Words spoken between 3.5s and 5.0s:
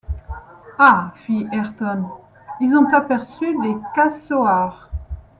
des casoars!